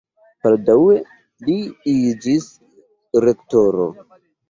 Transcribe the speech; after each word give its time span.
Baldaŭe 0.45 0.95
li 1.51 1.59
iĝis 1.93 2.51
rektoro. 3.29 3.91